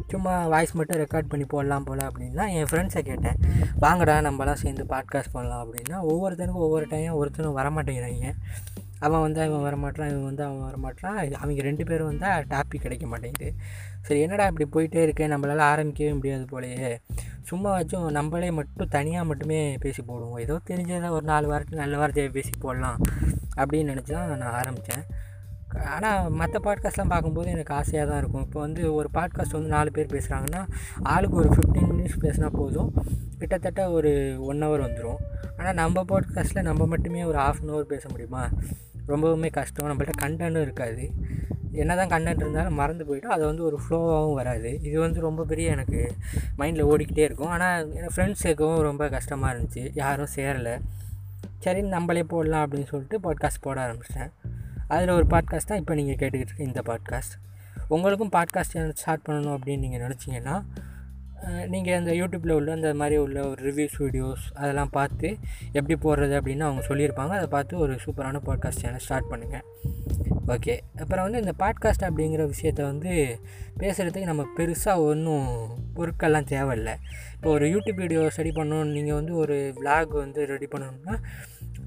சும்மா 0.09 0.47
வாய்ஸ் 0.47 0.73
மட்டும் 0.73 1.01
ரெக்கார்ட் 1.01 1.31
பண்ணி 1.33 1.47
போடலாம் 1.55 1.85
போல் 1.85 2.07
அப்படின்னா 2.09 2.47
என் 2.59 2.71
ஃப்ரெண்ட்ஸை 2.71 3.03
கேட்டேன். 3.11 3.39
வாங்கடா 3.81 4.17
நம்மலாம் 4.29 4.63
சேர்ந்து 4.63 4.85
பாட்காஸ்ட் 4.85 5.35
பண்ணலாம் 5.37 5.65
அப்படின்னா 5.65 5.99
ஒவ்வொருத்தனுக்கும் 6.13 6.67
ஒவ்வொரு 6.69 6.87
டைம் 6.89 7.19
ஒருத்தனும் 7.23 7.59
வரமாட்டேங்கிறாங்க. 7.61 8.33
அவன் 8.99 9.21
வந்தால் 9.21 9.49
இவன் 9.49 9.65
வரமாட்டான் 9.67 10.11
இவன் 10.13 10.25
வந்து 10.25 10.45
அவன் 10.45 10.67
வரமாட்டான் 10.69 11.33
அவங்க 11.33 11.63
ரெண்டு 11.63 11.85
பேரும் 11.85 12.07
வந்தால் 12.07 12.45
டாபிக் 12.45 12.85
கிடைக்க 12.85 13.07
மாட்டேங்குது. 13.07 13.55
சரி 14.01 14.21
என்னடா 14.21 14.47
இப்படி 14.47 14.67
போயிட்டே 14.75 15.03
இருக்கேன் 15.03 15.33
நம்மளால் 15.33 15.69
ஆரம்பிக்கவே 15.73 16.15
முடியாது 16.15 16.45
போலையே. 16.53 16.91
சும்மா 17.51 17.71
வச்சும் 17.79 18.07
நம்மளே 18.11 18.51
மட்டும் 18.51 18.89
தனியாக 18.89 19.25
மட்டுமே 19.25 19.59
பேசி 19.85 20.03
போடுவோம். 20.03 20.41
ஏதோ 20.41 20.55
தெரிஞ்சதை 20.71 21.11
ஒரு 21.11 21.25
நாலு 21.25 21.47
வாரத்துக்கு 21.47 21.83
நல்ல 21.83 21.97
வார்த்தையை 21.99 22.31
பேசி 22.31 22.53
போடலாம் 22.61 22.99
அப்படின்னு 23.57 23.93
நினச்சி 23.93 24.13
தான் 24.13 24.43
நான் 24.43 24.57
ஆரம்பித்தேன் 24.61 25.05
ஆனால் 25.95 26.31
மற்ற 26.31 26.57
பாட்காஸ்ட்லாம் 26.65 27.13
பார்க்கும்போது 27.13 27.49
எனக்கு 27.51 27.75
ஆசையாக 27.75 28.07
தான் 28.11 28.19
இருக்கும். 28.19 28.43
இப்போ 28.43 28.61
வந்து 28.61 28.83
ஒரு 28.95 29.09
பாட்காஸ்ட் 29.15 29.57
வந்து 29.59 29.69
நாலு 29.69 29.91
பேர் 29.91 30.13
பேசுகிறாங்கன்னா 30.13 30.63
ஆளுக்கு 31.03 31.37
ஒரு 31.37 31.49
ஃபிஃப்டீன் 31.49 31.89
மினிட்ஸ் 31.91 32.23
பேசினா 32.23 32.49
போதும். 32.57 32.91
கிட்டத்தட்ட 33.39 33.91
ஒரு 33.91 34.13
ஒன் 34.41 34.63
ஹவர் 34.63 34.85
வந்துடும் 34.87 35.21
ஆனால் 35.59 35.75
நம்ம 35.75 36.05
பாட்காஸ்ட்டில் 36.13 36.63
நம்ம 36.63 36.87
மட்டுமே 36.87 37.25
ஒரு 37.25 37.39
ஆஃப் 37.39 37.61
அன் 37.63 37.73
ஹவர் 37.75 37.93
பேச 37.95 38.05
முடியுமா? 38.09 38.45
ரொம்பவுமே 39.09 39.51
கஷ்டம். 39.51 39.89
நம்மள்ட்ட 39.91 40.15
கண்டனும் 40.17 40.63
இருக்காது. 40.63 41.05
என்ன 41.83 41.93
தான் 42.01 42.13
கண்டென்ட் 42.13 42.43
இருந்தாலும் 42.45 42.79
மறந்து 42.81 43.05
போய்டும். 43.09 43.35
அது 43.37 43.45
வந்து 43.51 43.65
ஒரு 43.69 43.79
ஃப்ளோவாகவும் 43.83 44.39
வராது. 44.41 44.71
இது 44.89 44.97
வந்து 45.05 45.21
ரொம்ப 45.29 45.45
பெரிய 45.53 45.77
எனக்கு 45.77 46.01
மைண்டில் 46.59 46.89
ஓடிக்கிட்டே 46.91 47.25
இருக்கும். 47.29 47.53
ஆனால் 47.57 47.93
என் 48.01 48.15
ஃப்ரெண்ட்ஸ் 48.15 48.45
சேர்க்கவும் 48.45 48.85
ரொம்ப 48.89 49.09
கஷ்டமாக 49.17 49.53
இருந்துச்சு. 49.55 49.85
யாரும் 50.03 50.33
சேரலை. 50.37 50.75
சரி 51.67 51.83
நம்மளே 51.97 52.25
போடலாம் 52.33 52.65
அப்படின்னு 52.65 52.91
சொல்லிட்டு 52.93 53.19
பாட்காஸ்ட் 53.27 53.65
போட 53.67 53.79
ஆரம்பிச்சிட்டேன். 53.87 54.33
அதில் 54.95 55.17
ஒரு 55.19 55.27
பாட்காஸ்ட் 55.35 55.71
தான் 55.71 55.81
இப்போ 55.83 55.95
நீங்கள் 56.01 56.19
கேட்டுக்கிட்டு 56.23 56.53
இருக்க 56.53 56.71
இந்த 56.71 56.83
பாட்காஸ்ட் 56.91 57.37
உங்களுக்கும் 57.95 58.33
பாட்காஸ்ட் 58.37 58.77
ஸ்டார்ட் 59.03 59.25
பண்ணணும் 59.29 59.55
அப்படின்னு 59.57 59.85
நீங்கள் 59.87 60.05
நினச்சிங்கன்னா 60.05 60.57
நீங்கள் 61.73 61.99
அந்த 61.99 62.13
யூடியூப்பில் 62.19 62.55
உள்ள 62.59 62.71
அந்த 62.77 62.91
மாதிரி 63.01 63.17
உள்ள 63.25 63.39
ஒரு 63.49 63.61
ரிவ்யூஸ் 63.69 63.97
வீடியோஸ் 64.05 64.45
அதெல்லாம் 64.61 64.95
பார்த்து 64.99 65.29
எப்படி 65.79 65.97
போடுறது 66.07 66.37
அப்படின்னு 66.41 66.67
அவங்க 66.69 66.85
சொல்லியிருப்பாங்க. 66.91 67.35
அதை 67.41 67.51
பார்த்து 67.57 67.83
ஒரு 67.87 67.97
சூப்பரான 68.07 68.43
பாட்காஸ்ட் 68.49 68.85
சேனல் 68.85 69.05
ஸ்டார்ட் 69.07 69.31
பண்ணுங்கள் 69.33 70.34
ஓகே. 70.47 70.79
அப்புறம் 70.99 71.31
வந்து 71.31 71.39
இந்த 71.39 71.53
பாட்காஸ்ட் 71.59 72.03
அப்படிங்கிற 72.03 72.53
விஷயத்த 72.53 72.83
வந்து 72.83 73.41
பேசுகிறதுக்கு 73.79 74.23
நம்ம 74.23 74.47
பெருசாக 74.57 74.97
ஒன்றும் 74.97 75.69
பொருட்கள்லாம் 75.97 76.45
தேவையில்லை. 76.45 76.95
இப்போ 77.35 77.51
ஒரு 77.51 77.67
யூடியூப் 77.67 77.95
வீடியோ 77.95 78.21
ஸ்டடி 78.21 78.51
பண்ணணும் 78.55 78.85
நீங்கள் 78.85 79.15
வந்து 79.15 79.37
ஒரு 79.37 79.75
விளாக் 79.77 80.09
வந்து 80.09 80.47
ரெடி 80.47 80.67
பண்ணணும்னா 80.67 81.23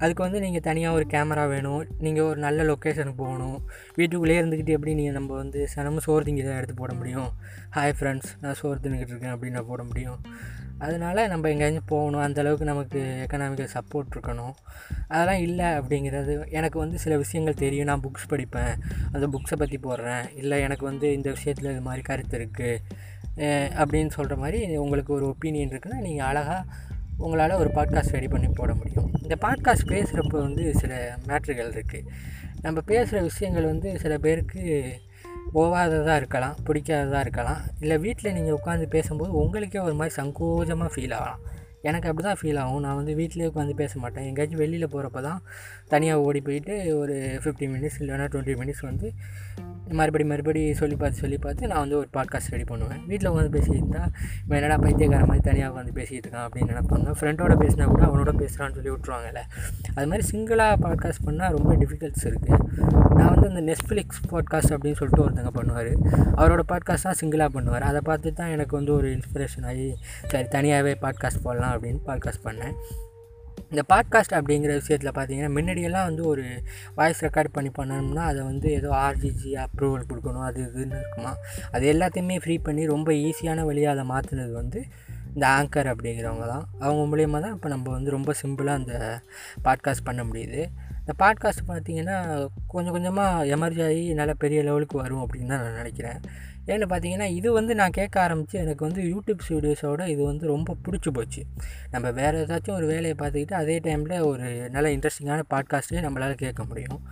அதுக்கு 0.02 0.22
வந்து 0.26 0.40
நீங்கள் 0.44 0.64
தனியாக 0.68 0.96
ஒரு 0.98 1.06
கேமரா 1.14 1.44
வேணும். 1.52 1.82
நீங்கள் 2.06 2.28
ஒரு 2.30 2.38
நல்ல 2.46 2.64
லொக்கேஷனுக்கு 2.70 3.22
போகணும். 3.24 3.58
வீட்டுக்குள்ளேயே 3.98 4.40
இருந்துக்கிட்டு 4.40 4.76
எப்படி 4.76 4.94
நீங்கள் 5.00 5.16
நம்ம 5.18 5.30
வந்து 5.42 5.60
சனமும் 5.74 6.04
சோறு 6.06 6.24
திங்கி 6.28 6.44
தான் 6.46 6.58
எடுத்து 6.60 6.76
போட 6.82 6.92
முடியும்? 7.00 7.30
ஹாய் 7.76 7.96
ஃப்ரெண்ட்ஸ் 7.98 8.30
நான் 8.44 8.58
சோறு 8.60 8.78
தின்னுக்கிட்டு 8.84 9.14
இருக்கேன் 9.14 9.34
அப்படின்னு 9.34 9.64
போட 9.72 9.82
முடியும். 9.90 10.20
அதனால் 10.86 11.20
நம்ம 11.30 11.48
எங்கேயாச்சும் 11.52 11.88
போகணும். 11.92 12.22
அந்தளவுக்கு 12.24 12.66
நமக்கு 12.70 13.00
எக்கனாமிக்கல் 13.22 13.72
சப்போர்ட் 13.76 14.12
இருக்கணும். 14.14 14.54
அதெல்லாம் 15.14 15.40
இல்லை 15.46 15.68
அப்படிங்கிறது 15.78 16.34
எனக்கு 16.58 16.78
வந்து 16.84 16.96
சில 17.04 17.16
விஷயங்கள் 17.22 17.62
தெரியும். 17.64 17.88
நான் 17.90 18.04
புக்ஸ் 18.04 18.30
படிப்பேன். 18.32 18.74
அந்த 19.14 19.26
புக்ஸை 19.34 19.56
பற்றி 19.62 19.78
போடுறேன். 19.86 20.26
இல்லை 20.42 20.58
எனக்கு 20.66 20.86
வந்து 20.90 21.08
இந்த 21.18 21.28
விஷயத்தில் 21.36 21.72
இது 21.74 21.82
மாதிரி 21.88 22.04
கருத்து 22.10 22.38
இருக்குது 22.40 22.76
அப்படின்னு 23.80 24.12
சொல்கிற 24.18 24.36
மாதிரி 24.44 24.60
உங்களுக்கு 24.84 25.12
ஒரு 25.16 25.26
ஒப்பீனியன் 25.32 25.72
இருக்குன்னா 25.72 25.98
நீங்கள் 26.06 26.28
அழகாக 26.30 26.62
உங்களால் 27.18 27.58
ஒரு 27.58 27.70
பாட்காஸ்ட் 27.74 28.12
ரெடி 28.12 28.28
பண்ணி 28.28 28.48
போட 28.48 28.74
முடியும். 28.74 29.10
இந்த 29.22 29.36
பாட்காஸ்ட் 29.40 29.90
பேசுகிறப்ப 29.92 30.38
வந்து 30.40 30.74
சில 30.74 31.18
மேட்ருகள் 31.26 31.72
இருக்குது 31.74 32.06
நம்ம 32.62 32.80
பேசுகிற 32.80 33.22
விஷயங்கள் 33.22 33.64
வந்து 33.64 33.98
சில 33.98 34.18
பேருக்கு 34.18 34.62
ஓவாததாக 35.54 36.16
இருக்கலாம் 36.16 36.56
பிடிக்காததாக 36.66 37.20
இருக்கலாம். 37.20 37.60
இல்லை 37.80 37.98
வீட்டில் 37.98 38.32
நீங்கள் 38.32 38.58
உட்காந்து 38.64 38.86
பேசும்போது 38.86 39.32
உங்களுக்கே 39.32 39.78
ஒரு 39.78 39.94
மாதிரி 39.94 40.14
சங்கோஜமாக 40.22 40.90
ஃபீல் 40.94 41.14
ஆகலாம். 41.14 41.40
எனக்கு 41.82 42.08
அப்படி 42.08 42.28
தான் 42.28 42.36
ஃபீல் 42.40 42.58
ஆகும். 42.58 42.80
நான் 42.80 42.94
வந்து 42.94 43.14
வீட்டிலே 43.14 43.46
உட்காந்து 43.46 43.74
பேச 43.74 43.98
மாட்டேன். 43.98 44.24
எங்கேயாச்சும் 44.24 44.58
வெளியில் 44.58 44.88
போகிறப்ப 44.88 45.22
தான் 45.22 45.42
தனியாக 45.92 46.24
ஓடி 46.28 46.40
போயிட்டு 46.48 46.74
ஒரு 47.00 47.16
ஃபிஃப்டி 47.42 47.66
மினிட்ஸ் 47.74 47.98
இல்லைனா 48.02 48.26
டுவெண்ட்டி 48.32 48.56
மினிட்ஸ் 48.60 48.84
வந்து 48.90 49.08
மறுபடி 49.98 50.24
மறுபடி 50.30 50.62
சொல்லி 50.78 50.96
பார்த்து 51.02 51.22
சொல்லி 51.22 51.36
பார்த்து 51.44 51.68
நான் 51.70 51.82
வந்து 51.82 51.96
ஒரு 51.98 52.08
பாட்காஸ்ட் 52.16 52.50
ரெடி 52.54 52.66
பண்ணுவேன். 52.70 53.02
வீட்டில் 53.10 53.28
உட்காந்து 53.30 53.52
பேசிக்கிட்டு 53.54 53.84
இருந்தால் 53.84 54.10
இப்போ 54.42 54.54
என்னடா 54.58 54.76
பைத்தியக்கார 54.82 55.22
மாதிரி 55.30 55.44
தனியாக 55.48 55.70
உட்காந்து 55.72 55.94
பேசிகிட்டு 55.98 56.26
இருக்கான் 56.26 56.46
அப்படின்னு 56.48 56.72
நினைப்பாங்க. 56.72 57.14
ஃப்ரெண்டோட 57.18 57.54
பேசினா 57.62 57.86
கூட 57.92 58.02
அவனோட 58.08 58.32
பேசுகிறான்னு 58.42 58.76
சொல்லி 58.78 58.92
விட்ருவாங்கல்ல 58.94 59.42
அது 59.96 60.06
மாதிரி 60.10 60.26
சிங்கிளாக 60.32 60.76
பாட்காஸ்ட் 60.84 61.24
பண்ணால் 61.28 61.54
ரொம்ப 61.58 61.72
டிஃபிகல்ட்ஸ் 61.82 62.26
இருக்குது 62.30 62.60
நான் 63.18 63.32
வந்து 63.34 63.48
இந்த 63.52 63.64
நெட்ஃப்ளிக்ஸ் 63.70 64.22
பாட்காஸ்ட் 64.32 64.74
அப்படின்னு 64.76 65.00
சொல்லிட்டு 65.00 65.24
ஒருத்தங்க 65.26 65.52
பண்ணுவார். 65.58 65.92
அவரோட 66.40 66.64
பாட்காஸ்ட் 66.72 67.08
தான் 67.10 67.20
சிங்கிளாக 67.22 67.50
பண்ணுவார். 67.58 67.86
அதை 67.90 68.02
பார்த்து 68.10 68.36
தான் 68.40 68.54
எனக்கு 68.56 68.76
வந்து 68.80 68.94
ஒரு 68.98 69.10
இன்ஸ்பிரேஷன் 69.18 69.68
ஆகி 69.72 69.88
சரி 70.32 70.48
தனியாகவே 70.56 70.94
பாட்காஸ்ட் 71.06 71.44
போடலாம் 71.48 71.74
அப்படின்னு 71.76 72.02
பாட்காஸ்ட் 72.10 72.46
பண்ணேன். 72.48 72.76
இந்த 73.70 73.82
பாட்காஸ்ட் 73.94 74.34
அப்படிங்கிற 74.34 74.72
விஷயத்தில் 74.72 75.10
பார்த்தீங்கன்னா 75.10 75.50
முன்னாடியெல்லாம் 75.56 76.04
வந்து 76.04 76.26
ஒரு 76.26 76.44
வாய்ஸ் 76.94 77.24
ரெக்கார்ட் 77.24 77.48
பண்ணி 77.52 77.70
பண்ணணும்னா 77.78 78.22
அதை 78.22 78.42
வந்து 78.42 78.72
ஏதோ 78.72 78.90
ஆர்ஜிஜி 78.90 79.64
அப்ரூவல் 79.64 80.06
கொடுக்கணும் 80.08 80.44
அது 80.44 80.62
இதுன்னு 80.62 80.98
இருக்குமா? 80.98 81.36
அது 81.70 81.92
எல்லாத்தையுமே 81.92 82.36
ஃப்ரீ 82.36 82.58
பண்ணி 82.58 82.86
ரொம்ப 82.86 83.12
ஈஸியான 83.12 83.64
வழியாக 83.64 84.00
அதை 84.00 84.10
மாற்றினது 84.10 84.52
வந்து 84.52 84.84
இந்த 85.34 85.46
ஆங்கர் 85.46 85.90
அப்படிங்கிறவங்க 85.92 86.46
தான். 86.46 86.68
அவங்க 86.78 87.16
மூலியமாக 87.16 87.40
தான் 87.40 87.54
இப்போ 87.54 87.68
நம்ம 87.68 87.90
வந்து 87.90 88.10
ரொம்ப 88.10 88.34
சிம்பிளாக 88.42 88.74
அந்த 88.74 89.20
பாட்காஸ்ட் 89.64 90.04
பண்ண 90.04 90.24
முடியுது. 90.24 90.60
இந்த 91.00 91.12
பாட்காஸ்ட் 91.18 91.68
பார்த்திங்கன்னா 91.68 92.48
கொஞ்சம் 92.66 92.92
கொஞ்சமாக 92.92 93.56
எமர்ஜி 93.56 93.84
ஆகி 93.84 94.14
நல்ல 94.14 94.34
பெரிய 94.34 94.62
லெவலுக்கு 94.62 94.98
வரும் 94.98 95.26
அப்படின்னு 95.26 95.46
தான் 95.46 95.62
நான் 95.62 95.74
நினைக்கிறேன். 95.74 96.20
ஏன்னு 96.68 96.86
பார்த்தீங்கன்னா 96.88 97.26
இது 97.30 97.52
வந்து 97.52 97.74
நான் 97.74 97.90
கேட்க 97.90 98.20
ஆரம்பித்து 98.20 98.58
எனக்கு 98.58 98.86
வந்து 98.86 99.02
யூடியூப் 99.02 99.38
வீடியோஸோட 99.48 100.06
இது 100.06 100.24
வந்து 100.24 100.46
ரொம்ப 100.46 100.76
பிடிச்சி 100.84 101.10
போச்சு. 101.12 101.42
நம்ம 101.90 102.10
வேறு 102.10 102.46
ஏதாச்சும் 102.46 102.70
ஒரு 102.70 102.86
வேலையை 102.86 103.14
பார்த்துக்கிட்டு 103.18 103.52
அதே 103.52 103.78
டைமில் 103.78 104.24
ஒரு 104.24 104.70
நல்ல 104.70 104.88
இன்ட்ரெஸ்டிங்கான 104.88 105.42
பாட்காஸ்ட்டையும் 105.54 106.06
நம்மளால் 106.06 106.32
கேட்க 106.32 106.64
முடியும். 106.64 107.02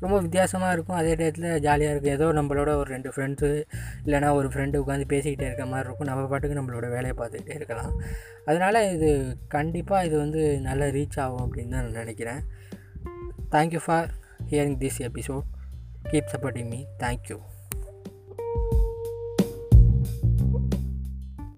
ரொம்ப 0.00 0.20
வித்தியாசமாக 0.20 0.72
இருக்கும். 0.72 0.96
அதே 0.96 1.14
டயத்தில் 1.14 1.58
ஜாலியாக 1.58 1.96
இருக்கும். 1.96 2.12
ஏதோ 2.12 2.26
நம்மளோட 2.32 2.74
ஒரு 2.74 2.84
ரெண்டு 2.84 3.10
ஃப்ரெண்ட்ஸு 3.10 3.64
இல்லைனா 4.04 4.32
ஒரு 4.32 4.48
ஃப்ரெண்டு 4.48 4.76
உட்காந்து 4.82 5.06
பேசிக்கிட்டே 5.12 5.46
இருக்க 5.46 5.66
மாதிரி 5.66 5.88
இருக்கும். 5.88 6.08
நம்ம 6.08 6.26
பாட்டுக்கு 6.26 6.60
நம்மளோட 6.60 6.88
வேலையை 6.88 7.12
பார்த்துக்கிட்டே 7.16 7.54
இருக்கலாம். 7.54 8.00
அதனால் 8.44 8.92
இது 8.94 9.36
கண்டிப்பாக 9.48 10.04
இது 10.04 10.16
வந்து 10.18 10.60
நல்லா 10.60 10.84
ரீச் 10.84 11.20
ஆகும் 11.20 11.52
அப்படின்னு 11.52 11.68
தான் 11.68 11.82
நான் 11.82 11.92
நினைக்கிறேன். 11.92 12.42
Thank you 13.50 13.80
for 13.84 14.10
hearing 14.50 14.78
this 14.84 15.00
episode 15.00 15.46
keep 16.10 16.32
supporting 16.36 16.68
me 16.68 16.84
thank you 16.98 17.38